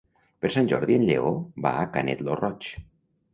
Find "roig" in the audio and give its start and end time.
2.41-2.73